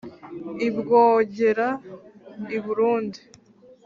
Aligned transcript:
i 0.67 0.69
bwongera: 0.77 1.67
i 2.57 2.59
burundi 2.63 3.19